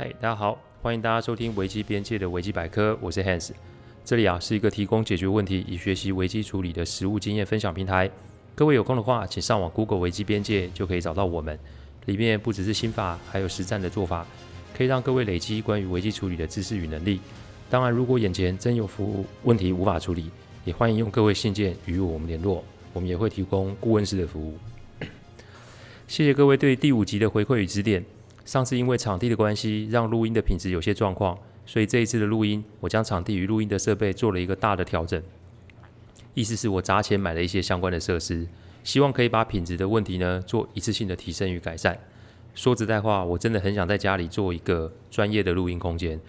[0.00, 3.50] 嗨，大家好，欢迎大家收听危机边界的危机百科，我是 Hans。
[4.02, 8.10] 这里啊是一个提供解决问题以学习危机处理的实务经验分享平台。
[8.54, 11.58] 各位有空的话，请上网 Google 危机边界就可以找到我们。
[12.06, 14.26] 里面不只是心法，还有实战的做法，
[14.74, 17.20] 可以让各位累积关于危机处理的知识与能力。
[17.68, 20.30] 当然，如果眼前真有服务问题无法处理，
[20.64, 24.56] 也欢迎用各位信件与我们联络，我们也会提供顾问式的服务。
[26.08, 28.02] 谢谢各位对第五集的回馈与指点。
[28.50, 35.22] 上次因为场地的关系，让录音的品质有些状况，所以这一次的录音，我将场地与录音的设备做了一个大的调整。
[36.34, 38.44] 意思是我砸钱买了一些相关的设施，
[38.82, 41.96] 希望可以把品质的问题呢做一次性的提升与改善。
[42.52, 46.20] 说实在话，我真的很想在家里做一个专业的录音空间，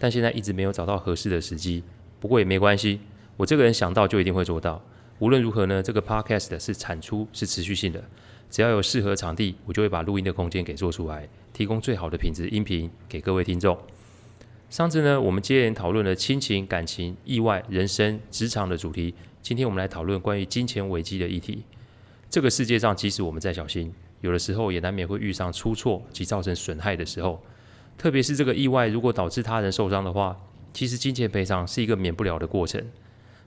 [0.00, 1.84] 但现在一直没有找到合适的时机。
[2.18, 2.98] 不过也没关系，
[3.36, 4.82] 我这个人想到就一定会做到。
[5.20, 8.02] 无论如何呢，这个 podcast 是产出是持续性的。
[8.50, 13.78] 只要有适合场地，我就会把录音的空间给做出来，提供最好的品质音频给各位听众。
[14.70, 19.14] 上次呢，我们接连讨论了亲情、感情、意外、人生、职场的主题。
[19.40, 21.62] 今天我们来讨论关于金钱危机的议题。
[22.28, 27.42] 这个世界上，即使我们再小心，有的时候也难免会遇上出错及造成损害的时候。
[27.96, 30.36] 特别是这个意外，如果导致他人受伤的话，
[30.74, 32.84] 其实金钱赔偿是一个免不了的过程。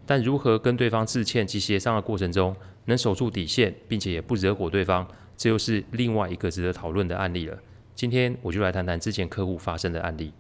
[0.08, 2.56] 但如何跟对方致歉及协商的过程中，
[2.92, 7.58] 能守住底线，并且也不惹火对方，这又是另外一个值得讨论的案例了。
[7.96, 10.34] 今天我就来谈谈之前客户发生的案例。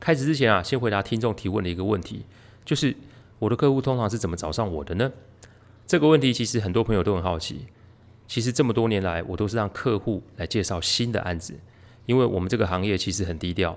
[0.00, 2.24] 开始之前啊，先回答听众提问的一个问题，
[2.64, 2.96] 就是
[3.38, 5.12] 我的客户通常是怎么找上我的呢？
[5.86, 7.66] 这个问题其实很多朋友都很好奇。
[8.26, 11.58] 其实这么多年来，我都是让客户来介绍新的案子，
[12.06, 13.76] 因为我们这个行业其实很低调。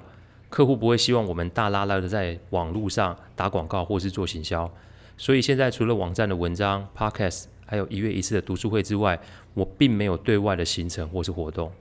[0.50, 4.72] 客户不会希望我们大拉拉的在网络上打广告或是做行销，
[5.18, 9.20] 所以现在除了网站的文章、Podcast，还有一月一次的读书会之外，
[9.54, 11.72] 我并没有对外的行程或是活动。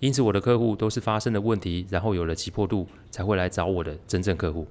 [0.00, 4.66] 因此，我的客户都是发生了问题，然后有了急迫度才会来找我的真正客户。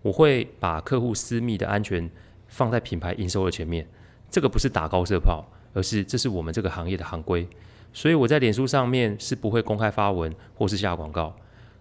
[0.00, 2.10] 我会把客户私密的安全
[2.46, 3.86] 放在品牌营收的前面，
[4.30, 7.46] 这个不是打高射炮，而是这是我们这个行业的行规。
[7.92, 11.36] 所以我在脸书上面是不会公开发文或是下广告。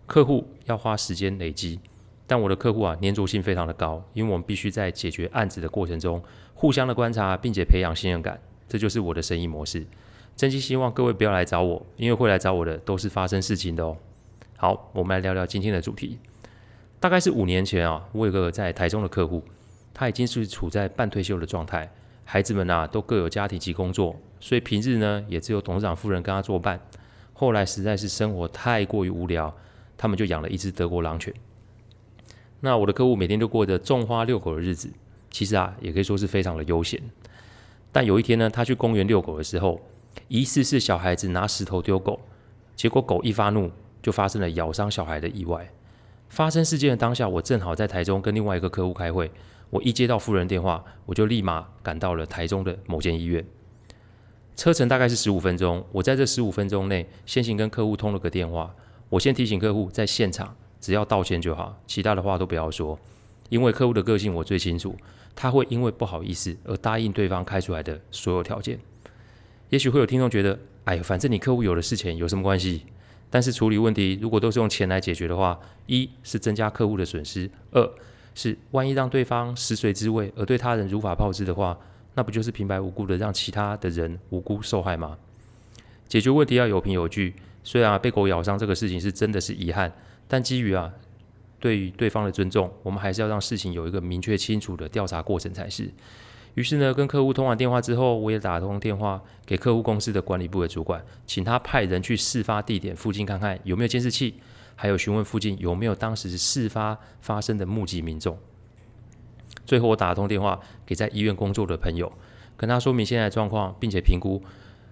[0.06, 1.80] 客户要花时间累积，
[2.30, 6.22] 但我的客户啊，粘着性非常的高，因为我们必须在解决案子的过程中，
[6.54, 9.88] 互相的观察，并且培养信任感，这就是我的生意模式。
[10.36, 13.96] 真心希望各位不要来找我，因为会来找我的都是发生事情的哦。
[14.58, 16.20] 好，我们来聊聊今天的主题。
[17.00, 19.42] 大概是五年前啊，我有个在台中的客户，
[19.94, 21.90] 他已经是处在半退休的状态，
[22.26, 26.80] 孩子们啊都各有家庭及工作，所以平日呢也只有董事长夫人跟他作伴。
[27.34, 29.56] 后来实在是生活太过于无聊。
[30.00, 31.34] 他们就养了一只德国狼犬。
[32.60, 34.92] 那我的客户每天都过着种花遛狗的日子，
[35.30, 37.02] 其实啊，也可以说是非常的悠闲。
[37.92, 39.80] 但有一天呢，他去公园遛狗的时候，
[40.28, 42.20] 疑似是小孩子拿石头丢狗，
[42.76, 45.72] 结果狗一发怒，就发生了咬伤小孩的意外。
[46.30, 49.32] 发生事件的当下，我正好在台中跟另外一个客户开会，
[49.70, 53.46] 我一接到夫人电话，我就立马赶到了台中的某间医院。
[54.56, 58.74] 车程大概是十五分钟，我在这十五分钟内先行跟客户通了个电话。
[59.10, 62.98] 我先提醒客户，在现场只要道歉就好，其他的话都不要说。
[63.50, 64.96] 因为客户的个性我最清楚，
[65.36, 68.80] 他会因为不好意思而答应对方开出来的所有条件。
[69.70, 72.84] 也许会有听众觉得，哎呀，反正你客户有的是钱，有什么关系？
[73.30, 77.90] 但是处理问题如果都是用钱来解决的话，一是增加客户的损失，二
[78.34, 81.78] 是万一让对方食髓知味而对他人如法炮制的话，
[82.14, 85.18] 那不就是平白无故的让其他的人无辜受害吗？
[86.08, 87.36] 解决问题要有凭有据。
[87.64, 89.92] 虽然啊，被狗咬伤这个事情是真的是遗憾，
[90.28, 90.94] 但基于啊
[91.60, 95.90] 对于对方的尊重，我们还是要让事情有一个明确清楚的调查过程才是。
[96.56, 104.36] 于是呢，跟客户通完电话之后，我也打通电话给客户公司的管理部的主管，请他派人去事发地点附近看看有没有监视器，
[104.76, 108.38] 还有询问附近有没有当时事发发生的目击民众。
[109.66, 112.12] 最后，我打通电话给在医院工作的朋友，
[112.56, 114.44] 跟他说明现在的状况，并且评估。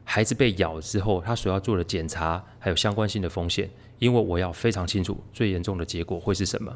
[0.07, 3.69] 孩子被咬之后，他所要做的检查还有相关性的风险，
[3.99, 6.71] 因为我要非常清楚最严重的结果会是什么。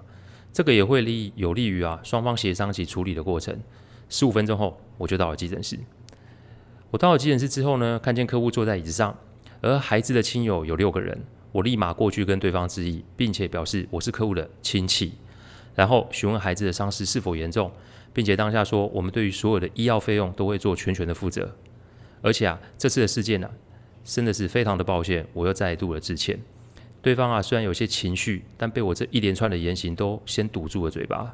[0.51, 3.57] 这个也会利有利于啊双方协商及处理的过程。
[4.09, 5.77] 十五分钟后，我就到了急诊室。
[6.89, 9.15] 我到了急诊室之后呢，看见客户坐在椅子上，
[9.61, 11.17] 而孩子的亲友有六个人。
[11.51, 15.13] 我立马过去跟对方致意，并且表示我是客户的亲戚，
[15.75, 17.71] 然后询问孩子的伤势是否严重，
[18.11, 21.55] 并且当下说我们对于所有的医药费用都会做全权的负责。
[22.21, 23.49] 而且啊，这次的事件呢、
[24.03, 26.39] 真的是非常的抱歉，我又再度的致歉。
[27.01, 31.33] 对方啊，虽然有些情绪，但被我这一连串的言行都先堵住了嘴巴。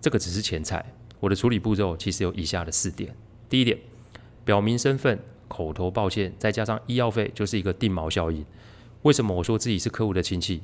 [0.00, 3.14] 这个只是前菜，我的处理步骤其实有以下的四点：
[3.50, 3.78] 第一点，
[4.44, 8.44] 表明身份，口头抱歉，再加上医药费，就是一个定锚效应。
[9.02, 10.62] 为什么我说自己是客户的亲戚？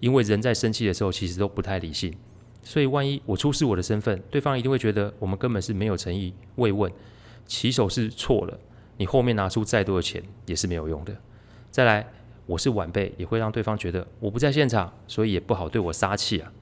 [0.00, 2.14] 因为人在生气的时候其实都不太理性，
[2.62, 6.92] 所以万一我出示我的身份，对方一定会觉得我们根本是没有诚意慰问，
[7.46, 8.58] 起手是错了，
[8.96, 11.16] 你后面拿出再多的钱也是没有用的。
[11.70, 12.06] 再来，
[12.46, 16.52] 我是晚辈，也会让对方觉得我不在现场，所以也不好对我撒气啊。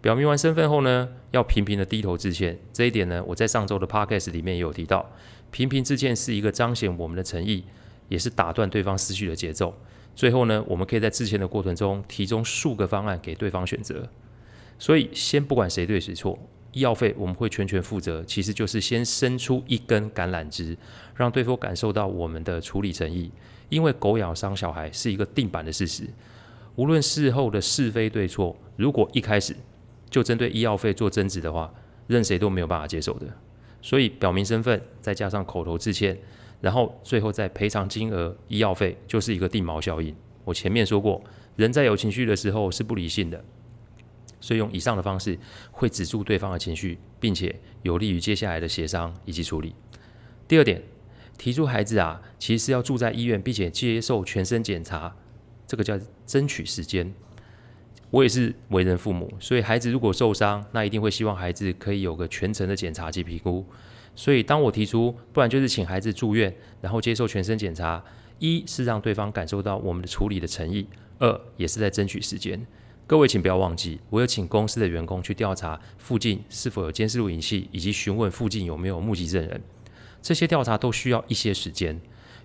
[0.00, 5.10] 表明完身份后呢，要频频的低头致歉，这一点呢，我在上周的 podcast 里面也有提到，
[5.50, 7.64] 频频致歉是一个彰显我们的诚意，
[8.08, 9.74] 也是打断对方思绪的节奏。
[10.14, 14.08] 最后呢，我们可以在致歉的过程中提供数个方案给对方选择。
[14.78, 16.38] 所以，先不管谁对谁错，
[16.72, 20.76] 医药费我们会全权负责，其实就是先伸出一根橄榄枝，
[21.14, 23.30] 让对方感受到我们的处理诚意。
[23.68, 26.04] 因为狗咬伤小孩是一个定板的事实，
[26.76, 29.54] 无论事后的是非对错，如果一开始
[30.08, 31.72] 就针对医药费做争执的话，
[32.06, 33.26] 任谁都没有办法接受的。
[33.82, 36.18] 所以，表明身份，再加上口头致歉，
[36.60, 40.14] 然后最后再赔偿金额、医药费，就是一个定锚效应。
[40.44, 41.22] 我前面说过，
[41.56, 43.44] 人在有情绪的时候是不理性的，
[44.40, 45.38] 所以用以上的方式
[45.70, 49.74] 会止住对方的情绪，并且有利于接下来的协商以及处理。
[50.46, 50.82] 第二点。
[51.38, 55.14] 提出孩子啊，其实是要住在医院，并且接受全身检查，
[55.68, 55.96] 这个叫
[56.26, 57.14] 争取时间。
[58.10, 63.64] 我也是为人父母，所以孩子如果受伤，那一定会希望孩子可以有个全程的检查及评估。
[64.16, 68.02] 所以当我提出，不然就是请孩子住院，然后接受全身检查，
[68.40, 70.88] 一是让对方感受到我们的处理的诚意，
[71.20, 72.66] 二也是在争取时间。
[73.08, 79.58] 各位请不要忘记，我有请公司的员工去调查附近是否有监视录影器，以及询问附近有没有目击证人。
[80.20, 81.98] 这些调查都需要一些时间，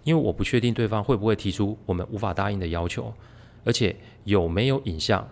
[0.06, 3.14] 因为我不确定对方会不会提出我们无法答应的要求，
[3.66, 3.94] 而且
[4.24, 5.28] 有没有影像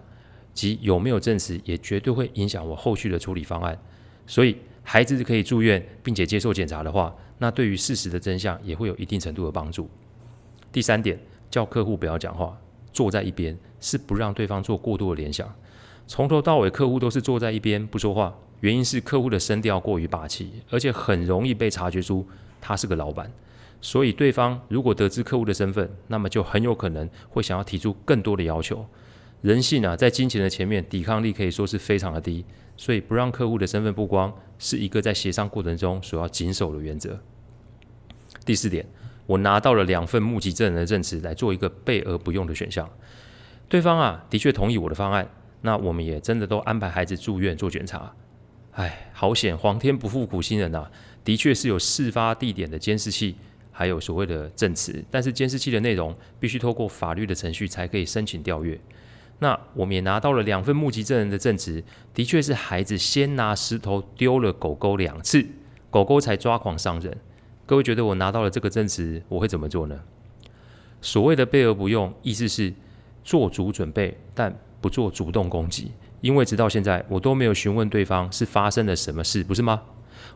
[0.53, 3.79] 及有没有证词，也绝对会影响我后续的处理方案。
[4.27, 9.89] 所以，孩子可以住院并且接受检查的话，那对于事实的真相也会有一定程度的帮助。
[10.73, 11.17] 第三点，
[11.49, 12.59] 叫客户不要讲话，
[12.91, 15.47] 坐在一边，是不让对方做过多的联想。
[16.07, 18.35] 从头到尾，客户都是坐在一边不说话。
[18.59, 22.27] 原因是客户的声调过于霸气，而且很容易被察觉出
[22.59, 23.31] 他是个老板。
[23.81, 28.85] 所以对方如果得知客户的身份，那么就很有可能会想要提出更多的要求。
[29.41, 32.45] 人性啊，在金钱的前面，抵抗力可以说是非常的低。
[32.77, 37.19] 所以不让客户的身份曝光，是一个在协商过程中所要谨守的原则。
[38.45, 38.85] 第四点，
[39.25, 42.89] 我拿到了两份目击证人的证词来做一个备而不用的选项。
[43.69, 45.29] 对方啊，的确同意我的方案，
[45.61, 48.13] 那我们也真的都安排孩子住院做检查。
[48.73, 49.57] 哎，好险！
[49.57, 50.89] 皇天不负苦心人呐、
[51.23, 53.35] 的确是有事发地点的监视器，
[53.71, 58.79] 还有所谓的证词，但是监视器的内容必须透过法律的程序才可以申请调阅。
[59.39, 61.83] 那我们也拿到了两份目击证人的证词，
[62.13, 65.45] 的确是孩子先拿石头丢了狗狗两次，
[65.89, 67.17] 狗狗才抓狂伤人。
[67.71, 69.97] 各位觉得我拿到了这个证词，我会怎么做呢？
[70.99, 72.73] 所谓的备而不用，意思是
[73.23, 75.93] 做足准备，但不做主动攻击。
[76.19, 79.81] 因为直到现在，我都没有询问对方是发生了什么事，不是吗？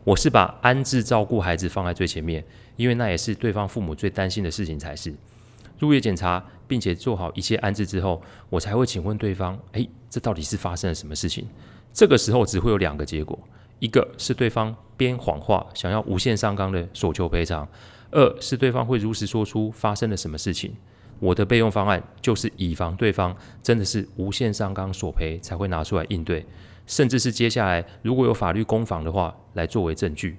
[0.05, 2.41] 我是把安置照顾孩子放在最前面，
[2.77, 5.13] 因为那也是对方父母最担心的事情才是。
[5.77, 11.45] 入夜检查，并且做好一切安置之后，我才会请问对方：诶，这到底是发生了什么事情？
[11.91, 13.37] 这个时候只会有两个结果：
[13.79, 17.67] 一个是对方编谎话，想要无限上纲的索求赔偿；
[18.11, 20.75] 二是对方会如实说出发生了什么事情。
[21.19, 26.45] 我的备用方案就是以防对方真的是无限上纲索赔，才会拿出来应对，
[26.85, 30.37] 甚至是接下来如果有法律攻防的话，来作为证据。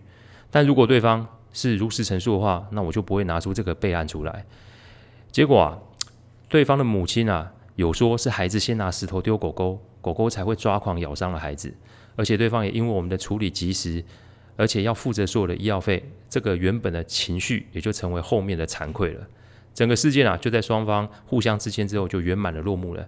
[0.51, 4.45] 但如果对方是如实陈述的话，那我就不会拿出这个备案出来。
[5.33, 5.79] 结果啊，
[6.49, 11.75] 对方的母亲啊，有说是孩子先拿石头丢狗狗，狗狗才会抓狂咬伤了孩子，
[12.17, 14.03] 而且对方也因为我们的处理及时，
[14.57, 19.29] 而且要负责所有的医药费，这个原本的情绪也就成为后面的惭愧了。
[19.75, 23.07] 整个事件啊，就在双方互相致歉之后就圆满的落幕了。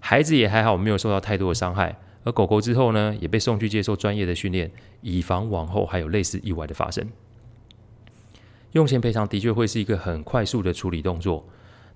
[0.00, 1.98] 孩子也还好，没有受到太多的伤害。
[2.24, 4.70] 而狗狗之后呢，也被送去接受专业的训练，
[5.02, 7.06] 以防往后还有类似意外的发生。
[8.72, 11.46] 用钱赔偿的确会是一个很快速的处理动作，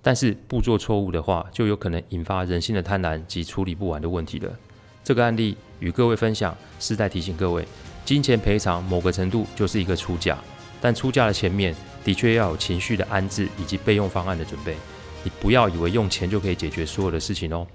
[0.02, 4.58] 但是不做错误的话，就有可能引发人性的贪婪及处理不完的问题了。
[5.04, 7.64] 这个案例与各位分享，是在提醒各位，
[8.04, 10.36] 金钱赔偿某个程度就是一个出价，
[10.80, 11.72] 但出价的前面。
[12.04, 14.76] 的确要有情绪的安置以及备用方案的准备，
[15.22, 17.66] 你不要以为用钱就可以解决所有的事情哦。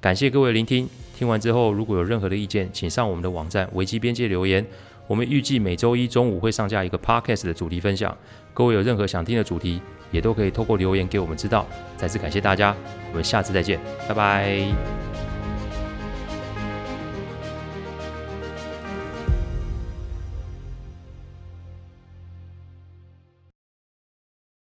[0.00, 0.88] 感谢各位聆听，
[1.18, 4.64] 听完之后如果有任何的意见，请上我们的网站危机边界留言。
[5.08, 8.16] 我们预计每周一中午会上架一个 podcast 的主题分享，
[8.54, 9.80] 各位有任何想听的主题，
[10.12, 11.66] 也都可以透过留言给我们知道。
[11.96, 12.72] 再次感谢大家，
[13.10, 15.03] 我们下次再见，拜拜。